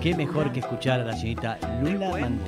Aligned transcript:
qué 0.00 0.14
mejor 0.14 0.50
que 0.52 0.60
escuchar 0.60 1.00
a 1.00 1.04
la 1.04 1.12
señorita 1.14 1.58
Lula 1.82 2.10
Mangón. 2.10 2.40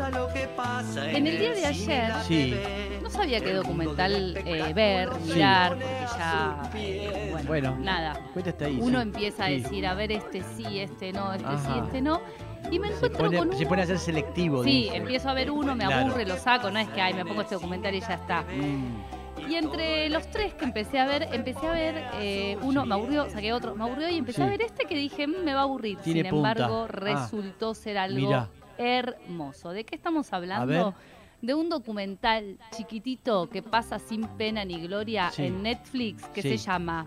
En 1.15 1.27
el 1.27 1.39
día 1.39 1.53
de 1.55 1.67
ayer, 1.67 2.13
Sí, 2.27 2.55
no 3.03 3.11
sabía 3.11 3.41
qué 3.41 3.53
documental 3.53 4.37
eh, 4.47 4.73
ver, 4.75 5.11
mirar, 5.21 5.71
porque 5.73 5.87
ya, 6.19 6.71
eh, 6.75 7.29
bueno, 7.31 7.47
Bueno, 7.49 7.77
nada. 7.79 8.19
cuéntate 8.33 8.65
ahí. 8.65 8.79
Uno 8.81 8.99
sí. 8.99 9.03
empieza 9.03 9.45
a 9.45 9.49
Sí. 9.49 9.61
decir, 9.61 9.87
a 9.87 9.95
ver, 9.95 10.13
este 10.13 10.43
sí, 10.57 10.79
este 10.81 11.13
no, 11.13 11.33
este 11.35 11.59
sí, 11.59 11.73
este 11.85 12.01
no. 12.01 12.21
Y 12.71 12.79
me 12.79 12.89
Se 12.89 12.95
encuentro 12.95 13.25
pone, 13.25 13.39
con 13.39 13.49
uno. 13.49 13.59
se 13.59 13.67
pone 13.67 13.83
a 13.83 13.87
ser 13.87 13.99
selectivo. 13.99 14.63
Sí, 14.65 14.85
dice. 14.85 14.97
empiezo 14.97 15.29
a 15.29 15.35
ver 15.35 15.51
uno, 15.51 15.75
me 15.75 15.85
Claro. 15.85 16.07
aburre, 16.07 16.25
lo 16.25 16.37
saco, 16.37 16.71
no 16.71 16.79
es 16.79 16.89
que 16.91 17.01
ay, 17.03 17.13
me 17.13 17.25
pongo 17.25 17.43
este 17.43 17.57
documental 17.57 17.95
y 17.95 18.01
ya 18.01 18.15
está. 18.15 18.43
Mm, 18.43 19.03
Y 19.49 19.55
entre 19.57 20.09
los 20.09 20.31
tres 20.31 20.55
que 20.55 20.65
empecé 20.65 20.99
a 20.99 21.07
ver, 21.07 21.29
empecé 21.33 21.67
a 21.67 21.73
ver 21.73 22.05
eh, 22.15 22.57
uno, 22.63 22.87
me 22.87 22.95
aburrió, 22.95 23.29
saqué 23.31 23.53
otro, 23.53 23.75
me 23.75 23.85
aburrió 23.85 24.09
y 24.09 24.19
empecé 24.19 24.43
a 24.43 24.47
ver 24.47 24.63
este 24.63 24.85
que 24.87 24.95
dije, 24.97 25.27
"Mm, 25.27 25.45
me 25.45 25.53
va 25.55 25.61
a 25.61 25.65
aburrir. 25.65 25.99
Tiene 25.99 26.23
Sin 26.23 26.31
punta. 26.31 26.51
embargo, 26.53 26.85
Ah. 26.85 26.89
resultó 26.89 27.75
ser 27.75 27.99
algo 27.99 28.19
Mirá. 28.27 28.49
hermoso. 28.79 29.71
¿De 29.71 29.85
qué 29.85 29.95
estamos 29.97 30.33
hablando? 30.33 30.95
De 31.41 31.55
un 31.55 31.69
documental 31.69 32.57
chiquitito 32.77 33.49
que 33.51 33.63
pasa 33.63 33.99
sin 33.99 34.27
pena 34.39 34.65
ni 34.65 34.81
gloria 34.81 35.31
Sí. 35.33 35.47
en 35.47 35.63
Netflix 35.65 36.25
que 36.29 36.41
Sí. 36.43 36.51
se 36.51 36.57
llama 36.59 37.07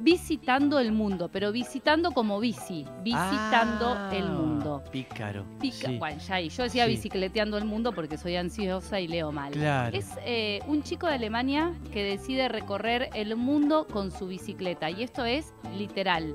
Visitando 0.00 0.78
el 0.78 0.92
Mundo, 0.92 1.28
pero 1.30 1.52
visitando 1.52 2.10
como 2.12 2.40
bici, 2.40 2.86
visitando 3.02 3.86
Ah, 3.96 4.10
el 4.14 4.24
mundo. 4.30 4.82
Pícaro. 4.90 5.44
Pica, 5.60 5.88
sí. 5.88 5.98
bueno, 5.98 6.18
ya 6.20 6.34
ahí. 6.36 6.48
Yo 6.48 6.62
decía 6.62 6.84
Sí. 6.86 6.90
bicicleteando 6.92 7.58
el 7.58 7.64
mundo 7.66 7.92
porque 7.92 8.16
soy 8.16 8.36
ansiosa 8.36 8.98
y 8.98 9.08
leo 9.08 9.30
mal. 9.30 9.52
Claro. 9.52 9.96
Es 9.96 10.08
eh, 10.24 10.60
un 10.66 10.82
chico 10.82 11.06
de 11.06 11.14
Alemania 11.14 11.74
que 11.92 12.02
decide 12.02 12.48
recorrer 12.48 13.10
el 13.14 13.36
mundo 13.36 13.86
con 13.92 14.10
su 14.10 14.26
bicicleta 14.26 14.88
y 14.90 15.02
esto 15.02 15.24
es 15.24 15.52
literal. 15.76 16.34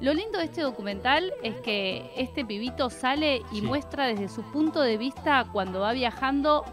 Lo 0.00 0.14
lindo 0.14 0.38
de 0.38 0.44
este 0.46 0.62
documental 0.62 1.32
es 1.42 1.54
que 1.56 2.10
este 2.16 2.44
pibito 2.44 2.88
sale 2.90 3.42
y 3.52 3.56
Sí. 3.56 3.62
muestra 3.62 4.06
desde 4.06 4.28
su 4.28 4.42
punto 4.42 4.80
de 4.80 4.96
vista 4.96 5.46
cuando 5.52 5.80
va 5.80 5.92
viajando 5.92 6.64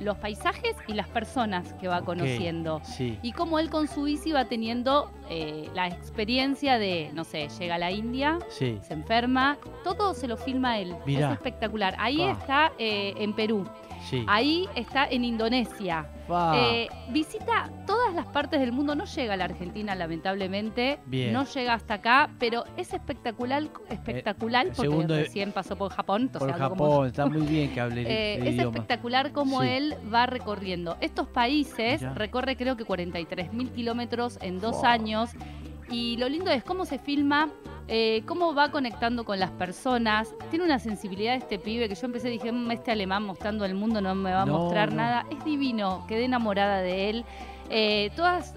los 0.00 0.16
paisajes 0.18 0.74
y 0.86 0.92
las 0.94 1.08
personas 1.08 1.72
que 1.74 1.88
va 1.88 2.02
conociendo. 2.02 2.80
Sí. 2.84 3.18
Y 3.22 3.32
cómo 3.32 3.58
él 3.58 3.70
con 3.70 3.88
su 3.88 4.02
bici 4.04 4.32
va 4.32 4.44
teniendo 4.46 5.10
eh, 5.30 5.68
la 5.74 5.88
experiencia 5.88 6.78
de, 6.78 7.10
no 7.14 7.24
sé, 7.24 7.48
llega 7.58 7.76
a 7.76 7.78
la 7.78 7.90
India, 7.90 8.38
Sí. 8.50 8.78
se 8.82 8.94
enferma, 8.94 9.56
todo 9.84 10.14
se 10.14 10.28
lo 10.28 10.36
filma 10.36 10.78
él. 10.78 10.94
Mirá. 11.06 11.28
Es 11.28 11.32
espectacular. 11.34 11.94
Ahí 11.98 12.20
Ah. 12.22 12.30
está 12.38 12.72
eh, 12.78 13.14
en 13.18 13.32
Perú, 13.34 13.64
Sí. 14.08 14.24
ahí 14.28 14.68
está 14.74 15.06
en 15.06 15.24
Indonesia. 15.24 16.06
Fa. 16.28 16.52
Eh, 16.56 16.88
visita 17.10 17.70
todas 17.86 17.95
las 18.16 18.26
partes 18.26 18.58
del 18.60 18.72
mundo, 18.72 18.94
no 18.94 19.04
llega 19.04 19.34
a 19.34 19.36
la 19.36 19.44
Argentina 19.44 19.94
lamentablemente, 19.94 20.98
Bien. 21.06 21.32
no 21.32 21.44
llega 21.44 21.74
hasta 21.74 21.94
acá, 21.94 22.30
pero 22.38 22.64
es 22.76 22.92
espectacular, 22.92 23.64
espectacular 23.88 24.66
el 24.66 24.72
porque 24.72 24.88
segundo 24.90 25.14
de- 25.14 25.22
recién 25.24 25.52
pasó 25.52 25.76
por 25.76 25.92
Japón, 25.92 26.22
entonces 26.22 26.50
Por 26.52 26.68
como- 26.70 26.84
Japón, 26.90 27.06
está 27.06 27.26
muy 27.26 27.42
bien 27.46 27.72
que 27.72 27.80
hable 27.80 28.00
el, 28.02 28.06
Eh, 28.10 28.34
el 28.36 28.46
es 28.48 28.54
idioma. 28.54 28.70
espectacular 28.70 29.32
cómo 29.32 29.62
Sí. 29.62 29.68
él 29.68 29.94
va 30.12 30.26
recorriendo. 30.26 30.96
Estos 31.00 31.28
países 31.28 32.00
Mirá. 32.00 32.14
recorre 32.14 32.56
creo 32.56 32.76
que 32.76 32.84
43 32.84 33.52
mil 33.52 33.70
kilómetros 33.70 34.38
en 34.42 34.60
dos 34.60 34.76
Wow. 34.76 34.86
años. 34.86 35.30
Y 35.88 36.16
lo 36.16 36.28
lindo 36.28 36.50
es 36.50 36.64
cómo 36.64 36.84
se 36.84 36.98
filma, 36.98 37.48
eh, 37.86 38.22
cómo 38.26 38.54
va 38.54 38.72
conectando 38.72 39.24
con 39.24 39.38
las 39.38 39.52
personas. 39.52 40.34
Tiene 40.50 40.64
una 40.64 40.80
sensibilidad 40.80 41.36
este 41.36 41.60
pibe 41.60 41.88
que 41.88 41.94
yo 41.94 42.06
empecé, 42.06 42.28
dije, 42.28 42.50
"Mm, 42.50 42.72
este 42.72 42.90
alemán 42.90 43.22
mostrando 43.22 43.64
el 43.64 43.74
mundo 43.76 44.00
no 44.00 44.12
me 44.16 44.32
va 44.32 44.42
a 44.42 44.46
No, 44.46 44.58
mostrar 44.58 44.90
no. 44.90 44.96
nada. 44.96 45.26
Es 45.30 45.44
divino, 45.44 46.04
quedé 46.08 46.24
enamorada 46.24 46.80
de 46.80 47.10
él. 47.10 47.24
Eh, 47.70 48.10
todos 48.14 48.52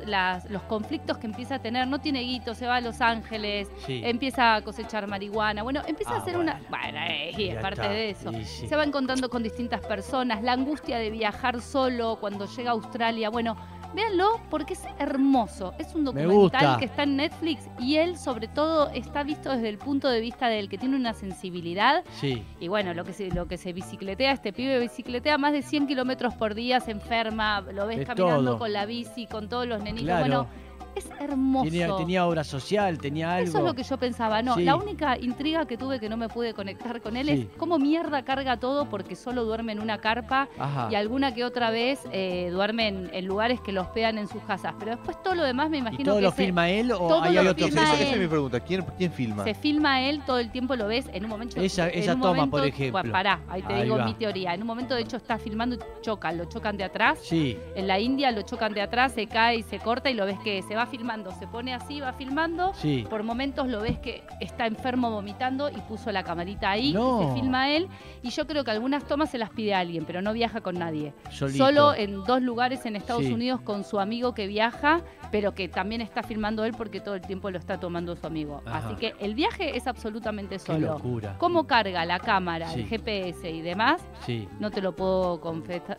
los 0.49 0.61
conflictos 0.63 1.17
que 1.17 1.27
empieza 1.27 1.55
a 1.55 1.59
tener, 1.59 1.87
no 1.87 1.99
tiene 1.99 2.21
guito, 2.21 2.53
se 2.55 2.67
va 2.67 2.77
a 2.77 2.81
Los 2.81 3.01
Ángeles, 3.01 3.67
Sí. 3.85 4.01
empieza 4.03 4.55
a 4.55 4.61
cosechar 4.61 5.07
marihuana, 5.07 5.63
bueno, 5.63 5.81
empieza 5.87 6.11
Ah, 6.11 6.15
a 6.15 6.17
hacer 6.19 6.35
bueno. 6.35 6.53
una... 6.53 6.61
Bueno, 6.69 6.99
eh, 7.09 7.31
y 7.37 7.47
es 7.49 7.55
Ya 7.55 7.61
parte 7.61 7.81
está. 7.81 7.93
de 7.93 8.09
eso. 8.11 8.31
Sí. 8.45 8.67
Se 8.67 8.75
va 8.75 8.83
encontrando 8.83 9.29
con 9.29 9.41
distintas 9.43 9.81
personas, 9.81 10.41
la 10.43 10.53
angustia 10.53 10.97
de 10.97 11.09
viajar 11.09 11.61
solo 11.61 12.17
cuando 12.19 12.45
llega 12.47 12.69
a 12.69 12.73
Australia. 12.73 13.29
Bueno, 13.29 13.57
véanlo 13.93 14.39
porque 14.49 14.73
es 14.73 14.83
hermoso. 14.99 15.73
Es 15.77 15.95
un 15.95 16.03
Me 16.03 16.23
documental 16.23 16.79
que 16.79 16.85
está 16.85 17.03
en 17.03 17.17
Netflix 17.17 17.67
y 17.79 17.95
él, 17.95 18.17
sobre 18.17 18.47
todo, 18.47 18.89
está 18.89 19.23
visto 19.23 19.51
desde 19.51 19.69
el 19.69 19.77
punto 19.77 20.09
de 20.09 20.19
vista 20.19 20.47
del 20.47 20.69
que 20.69 20.77
tiene 20.77 20.95
una 20.95 21.13
sensibilidad. 21.13 22.03
Sí. 22.19 22.43
Y 22.59 22.67
bueno, 22.67 22.93
lo 22.93 23.03
que 23.03 23.13
se, 23.13 23.31
lo 23.31 23.47
que 23.47 23.57
se 23.57 23.73
bicicletea, 23.73 24.31
este 24.31 24.53
pibe 24.53 24.79
bicicletea 24.79 25.37
más 25.37 25.53
de 25.53 25.61
100 25.61 25.87
kilómetros 25.87 26.33
por 26.35 26.55
día, 26.55 26.79
se 26.79 26.91
enferma, 26.91 27.61
lo 27.61 27.87
ves 27.87 28.05
caminando 28.05 28.51
todo. 28.51 28.59
con 28.59 28.73
la 28.73 28.85
bici, 28.85 29.27
con 29.27 29.49
todos 29.49 29.67
los 29.67 29.81
nenitos. 29.81 30.05
Claro. 30.05 30.19
Bueno, 30.21 30.47
es 30.95 31.09
hermoso. 31.19 31.65
Tenía, 31.69 31.95
tenía 31.95 32.25
obra 32.27 32.43
social, 32.43 32.97
tenía 32.97 33.35
algo. 33.35 33.49
Eso 33.49 33.57
es 33.59 33.63
lo 33.63 33.73
que 33.73 33.83
yo 33.83 33.97
pensaba. 33.97 34.41
No, 34.41 34.55
Sí. 34.55 34.63
la 34.63 34.75
única 34.75 35.17
intriga 35.17 35.65
que 35.65 35.77
tuve 35.77 35.99
que 35.99 36.09
no 36.09 36.17
me 36.17 36.29
pude 36.29 36.53
conectar 36.53 37.01
con 37.01 37.15
él 37.17 37.27
Sí. 37.27 37.33
es 37.51 37.57
cómo 37.57 37.77
mierda 37.79 38.23
carga 38.23 38.57
todo 38.57 38.89
porque 38.89 39.15
solo 39.15 39.43
duerme 39.45 39.71
en 39.73 39.79
una 39.79 39.99
carpa 39.99 40.47
Ajá. 40.57 40.87
y 40.91 40.95
alguna 40.95 41.33
que 41.33 41.43
otra 41.45 41.69
vez 41.71 41.99
eh, 42.11 42.49
duerme 42.51 42.87
en, 42.87 43.09
en 43.13 43.25
lugares 43.25 43.61
que 43.61 43.71
lo 43.71 43.81
hospedan 43.81 44.17
en 44.17 44.27
sus 44.27 44.41
casas. 44.43 44.73
Pero 44.79 44.91
después 44.91 45.21
todo 45.23 45.35
lo 45.35 45.43
demás 45.43 45.69
me 45.69 45.77
¿Y 45.77 45.79
imagino 45.81 46.05
todo 46.05 46.15
que 46.17 46.21
lo 46.21 46.29
ese- 46.29 46.43
filma 46.45 46.69
él 46.69 46.91
o 46.91 46.97
todo 46.97 47.19
lo 47.19 47.23
hay 47.25 47.37
otro 47.47 47.65
filma 47.67 47.81
filma? 47.81 47.95
él. 47.95 48.01
Esa 48.01 48.13
es 48.15 48.19
mi 48.19 48.27
pregunta. 48.27 48.59
¿Quién, 48.59 48.85
quién 48.97 49.11
filma? 49.11 49.43
se 49.43 49.53
filma 49.53 50.01
él, 50.01 50.21
todo 50.25 50.39
el 50.39 50.51
tiempo 50.51 50.75
lo 50.75 50.87
ves 50.87 51.05
en 51.13 51.23
un 51.23 51.29
momento. 51.29 51.59
Esa- 51.61 51.89
esa 51.89 52.13
un 52.15 52.21
toma, 52.21 52.33
momento- 52.33 52.57
por 52.57 52.65
ejemplo. 52.67 52.91
Bueno, 53.01 53.11
pará, 53.11 53.39
ahí 53.47 53.61
te 53.61 53.73
Ahí 53.73 53.83
digo 53.83 53.97
va. 53.97 54.05
mi 54.05 54.13
teoría. 54.15 54.53
En 54.53 54.61
un 54.61 54.67
momento, 54.67 54.95
de 54.95 55.01
hecho, 55.01 55.17
está 55.17 55.37
filmando 55.37 55.75
y 55.75 55.79
chocan, 56.01 56.37
lo 56.37 56.45
chocan 56.45 56.77
de 56.77 56.83
atrás. 56.83 57.19
Sí. 57.21 57.57
En 57.75 57.87
la 57.87 57.99
India 57.99 58.31
lo 58.31 58.41
chocan 58.41 58.73
de 58.73 58.81
atrás, 58.81 59.13
se 59.13 59.27
cae 59.27 59.57
y 59.57 59.63
se 59.63 59.79
corta 59.79 60.09
y 60.09 60.13
lo 60.13 60.25
ves 60.25 60.39
que 60.39 60.61
se 60.63 60.75
va 60.75 60.78
filmando, 60.85 61.31
se 61.31 61.47
pone 61.47 61.73
así, 61.73 61.99
va 61.99 62.13
filmando. 62.13 62.73
Sí. 62.75 63.05
Por 63.09 63.23
momentos 63.23 63.67
lo 63.67 63.81
ves 63.81 63.97
que 63.99 64.23
está 64.39 64.65
enfermo 64.67 65.09
vomitando 65.11 65.69
y 65.69 65.77
puso 65.81 66.11
la 66.11 66.23
camarita 66.23 66.69
ahí, 66.71 66.93
No. 66.93 67.21
y 67.21 67.25
se 67.27 67.33
filma 67.41 67.69
él. 67.71 67.87
Y 68.21 68.29
yo 68.29 68.45
creo 68.47 68.63
que 68.63 68.71
algunas 68.71 69.05
tomas 69.05 69.29
se 69.29 69.37
las 69.37 69.49
pide 69.49 69.73
a 69.73 69.79
alguien, 69.79 70.05
pero 70.05 70.21
no 70.21 70.33
viaja 70.33 70.61
con 70.61 70.75
nadie. 70.79 71.13
Solito. 71.31 71.65
Solo 71.65 71.93
en 71.93 72.23
dos 72.23 72.41
lugares 72.41 72.85
en 72.85 72.95
Estados 72.95 73.23
Sí. 73.25 73.33
Unidos 73.33 73.61
con 73.61 73.83
su 73.83 73.99
amigo 73.99 74.33
que 74.33 74.47
viaja, 74.47 75.01
pero 75.31 75.53
que 75.53 75.67
también 75.67 76.01
está 76.01 76.23
filmando 76.23 76.63
él 76.65 76.73
porque 76.77 76.99
todo 76.99 77.15
el 77.15 77.21
tiempo 77.21 77.49
lo 77.51 77.57
está 77.59 77.79
tomando 77.79 78.15
su 78.15 78.25
amigo. 78.27 78.61
Ajá. 78.65 78.87
Así 78.87 78.95
que 78.95 79.13
el 79.19 79.35
viaje 79.35 79.75
es 79.77 79.87
absolutamente 79.87 80.55
Qué 80.55 80.59
solo. 80.59 80.93
locura. 80.93 81.35
Cómo 81.37 81.67
carga 81.67 82.05
la 82.05 82.19
cámara, 82.19 82.69
Sí. 82.69 82.81
el 82.81 82.87
GPS 82.87 83.49
y 83.49 83.61
demás, 83.61 84.01
Sí. 84.25 84.47
no 84.59 84.71
te 84.71 84.81
lo 84.81 84.95
puedo 84.95 85.39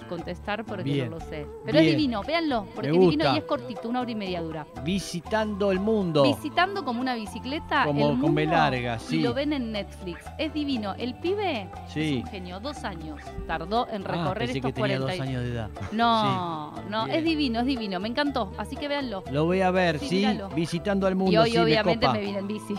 contestar 0.09 0.65
porque 0.65 0.85
Bien. 0.85 1.11
no 1.11 1.17
lo 1.19 1.21
sé. 1.21 1.47
Pero 1.65 1.79
Bien. 1.79 1.85
es 1.85 1.97
divino, 1.97 2.23
véanlo, 2.23 2.67
porque 2.75 2.91
es 2.91 2.99
divino 2.99 3.35
y 3.35 3.39
es 3.39 3.45
cortito, 3.45 3.89
una 3.89 4.01
hora 4.01 4.11
y 4.11 4.15
media 4.15 4.41
dura. 4.43 4.67
Visitando 4.85 5.73
el 5.73 5.79
mundo. 5.81 6.23
Visitando 6.23 6.85
como 6.85 7.01
una 7.01 7.15
bicicleta 7.15 7.85
Como 7.85 8.01
el 8.01 8.11
con 8.13 8.21
mundo 8.21 8.35
B 8.37 8.47
larga, 8.47 8.99
sí. 8.99 9.17
y 9.17 9.23
lo 9.23 9.35
ven 9.35 9.53
en 9.53 9.73
Netflix. 9.73 10.25
Es 10.39 10.53
divino. 10.55 10.95
El 10.99 11.15
pibe 11.17 11.69
Sí. 11.89 12.19
es 12.19 12.25
un 12.25 12.31
genio. 12.31 12.61
Dos 12.61 12.83
años 12.85 13.21
tardó 13.47 13.89
en 13.91 14.03
Ah, 14.07 14.09
recorrer 14.09 14.51
que 14.53 14.59
estos 14.59 14.73
tenía 14.75 14.99
40 14.99 15.13
dos 15.13 15.21
años 15.21 15.43
de 15.43 15.51
edad. 15.53 15.71
No, 15.93 16.73
no, 16.89 17.05
Bien. 17.07 17.19
es 17.19 17.25
divino, 17.25 17.61
es 17.61 17.67
divino. 17.67 18.01
Me 18.01 18.09
encantó. 18.09 18.53
Así 18.59 18.75
que 18.77 18.89
véanlo. 18.89 19.23
Lo 19.31 19.45
voy 19.45 19.61
a 19.61 19.71
ver, 19.71 19.99
Sí. 19.99 20.27
Visitando 20.55 21.07
al 21.07 21.15
mundo. 21.15 21.33
y 21.33 21.37
hoy 21.37 21.59
obviamente 21.59 22.09
me, 22.09 22.21
vine 22.21 22.39
en 22.39 22.47
bici. 22.49 22.75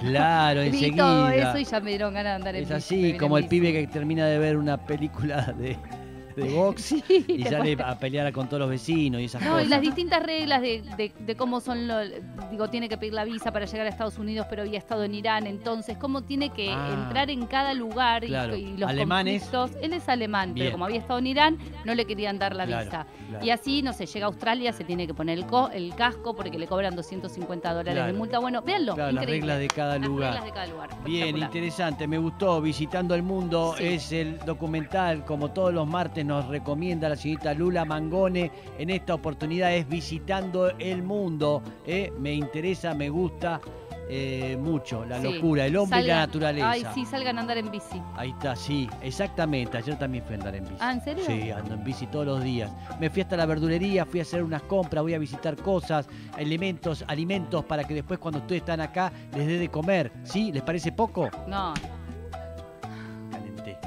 Claro, 0.00 0.60
Vi 0.62 0.66
enseguida. 0.68 0.96
todo 1.04 1.28
eso 1.28 1.58
y 1.58 1.64
ya 1.64 1.80
me 1.80 1.90
dieron 1.90 2.12
ganas 2.14 2.32
de 2.32 2.36
andar 2.36 2.56
en 2.56 2.62
Es 2.64 2.68
bici. 2.68 3.08
así, 3.12 3.18
como 3.18 3.38
el 3.38 3.44
bici. 3.44 3.60
pibe 3.60 3.72
que 3.72 3.86
termina 3.86 4.26
de 4.26 4.38
ver 4.38 4.56
una 4.56 4.76
película 4.78 5.54
de, 5.56 5.76
de 6.36 6.54
box 6.54 6.82
Sí, 6.82 7.02
y 7.28 7.42
sale 7.44 7.76
a 7.82 7.98
pelear 7.98 8.32
con 8.32 8.46
todos 8.46 8.60
los 8.60 8.68
vecinos 8.70 9.20
y 9.20 9.24
esas 9.24 9.42
No, 9.42 9.48
y 9.48 9.52
cosas. 9.54 9.68
las 9.68 9.80
distintas 9.80 10.22
reglas 10.22 10.60
de, 10.60 10.82
de- 10.96 11.12
de 11.18 11.34
cómo 11.36 11.60
son, 11.60 11.88
lo, 11.88 11.98
digo, 12.50 12.68
tiene 12.68 12.88
que 12.88 12.96
pedir 12.98 13.14
la 13.14 13.24
visa 13.24 13.52
para 13.52 13.64
llegar 13.66 13.86
a 13.86 13.90
Estados 13.90 14.18
Unidos, 14.18 14.46
pero 14.50 14.62
había 14.62 14.78
estado 14.78 15.04
en 15.04 15.14
Irán, 15.14 15.46
entonces, 15.46 15.96
cómo 15.98 16.22
tiene 16.22 16.50
que 16.50 16.70
Ah. 16.70 17.02
entrar 17.04 17.30
en 17.30 17.46
cada 17.46 17.72
lugar 17.74 18.24
y- 18.24 18.28
Claro. 18.28 18.54
y, 18.56 18.76
los 18.76 18.88
Alemanes. 18.88 19.42
conflictos. 19.44 19.82
Él 19.82 19.92
es 19.94 20.08
alemán, 20.08 20.52
Bien. 20.54 20.66
pero 20.66 20.72
como 20.72 20.84
había 20.84 20.98
estado 20.98 21.18
en 21.18 21.26
Irán, 21.26 21.58
no 21.84 21.94
le 21.94 22.04
querían 22.04 22.38
dar 22.38 22.54
la 22.54 22.66
Claro, 22.66 22.84
visa. 22.84 23.06
claro. 23.30 23.44
Y 23.44 23.50
así, 23.50 23.82
no 23.82 23.92
sé, 23.92 24.06
llega 24.06 24.26
a 24.26 24.28
Australia, 24.28 24.72
se 24.72 24.84
tiene 24.84 25.06
que 25.06 25.14
poner 25.14 25.38
el, 25.38 25.46
co- 25.46 25.70
el 25.70 25.94
casco 25.94 26.34
porque 26.36 26.58
le 26.58 26.66
cobran 26.66 26.94
250 26.96 27.72
dólares 27.72 28.06
de 28.06 28.12
multa. 28.12 28.38
Bueno, 28.38 28.62
véanlo, 28.62 28.94
Claro, 28.94 29.12
las 29.12 29.26
reglas 29.26 29.58
de 29.58 29.68
cada 29.68 29.98
Las 29.98 30.06
lugar. 30.08 30.30
reglas 30.34 30.44
de 30.44 30.50
cada 30.52 30.66
lugar. 30.66 30.90
Bien, 31.04 31.36
interesante, 31.38 32.06
me 32.06 32.18
gustó. 32.18 32.60
Visitando 32.60 33.14
el 33.14 33.22
mundo 33.22 33.74
Sí. 33.78 33.84
es 33.86 34.12
el 34.12 34.38
documental, 34.40 35.24
como 35.24 35.50
todos 35.50 35.72
los 35.72 35.86
martes 35.86 36.24
nos 36.26 36.46
recomienda 36.48 37.08
la 37.08 37.16
señorita 37.16 37.54
Lula 37.54 37.84
Mangone. 37.84 38.50
En 38.78 38.90
esta 38.90 39.14
oportunidad 39.14 39.74
es 39.74 39.88
Visitando 39.88 40.70
el 40.78 41.02
mundo. 41.02 41.62
¿eh? 41.86 42.12
Me 42.18 42.34
interesa, 42.34 42.94
me 42.94 43.08
gusta 43.08 43.60
eh, 44.08 44.56
mucho 44.60 45.04
la 45.04 45.20
Sí. 45.20 45.32
locura, 45.32 45.66
el 45.66 45.76
hombre 45.76 46.00
y 46.00 46.04
la 46.06 46.16
naturaleza. 46.18 46.70
Ay, 46.70 46.86
sí, 46.94 47.04
salgan 47.04 47.38
a 47.38 47.40
andar 47.40 47.58
en 47.58 47.70
bici. 47.72 48.00
Ahí 48.16 48.30
está, 48.30 48.54
sí, 48.54 48.88
exactamente. 49.02 49.76
Ayer 49.78 49.98
también 49.98 50.22
fui 50.24 50.34
a 50.34 50.38
andar 50.38 50.54
en 50.54 50.62
bici. 50.64 50.76
Ah, 50.78 50.92
¿en 50.92 51.00
serio? 51.02 51.24
Sí, 51.26 51.50
ando 51.50 51.74
en 51.74 51.82
bici 51.82 52.06
todos 52.06 52.24
los 52.26 52.44
días. 52.44 52.70
Me 53.00 53.10
fui 53.10 53.22
hasta 53.22 53.36
la 53.36 53.46
verdulería, 53.46 54.04
fui 54.06 54.20
a 54.20 54.22
hacer 54.22 54.44
unas 54.44 54.62
compras, 54.62 55.02
voy 55.02 55.14
a 55.14 55.18
visitar 55.18 55.56
cosas, 55.56 56.08
elementos, 56.38 57.04
alimentos 57.08 57.64
para 57.64 57.82
que 57.82 57.94
después 57.94 58.20
cuando 58.20 58.38
ustedes 58.38 58.60
están 58.62 58.80
acá 58.80 59.10
les 59.36 59.46
dé 59.46 59.58
de 59.58 59.68
comer. 59.70 60.12
¿Sí? 60.22 60.52
¿Les 60.52 60.62
parece 60.62 60.92
poco? 60.92 61.28
No. 61.48 61.74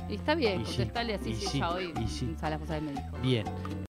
Y 0.10 0.16
está 0.16 0.36
bien, 0.36 0.66
sí, 0.66 0.78
contestale 0.78 1.14
así 1.16 1.36
sí, 1.36 1.60
ya 1.60 1.72
hoy 1.72 1.94
y 2.02 2.08
sí. 2.08 2.36
las 2.42 2.60
cosas 2.60 2.80
que 2.80 2.82
me 2.82 2.92
dijo. 2.94 3.18
Bien. 3.22 3.46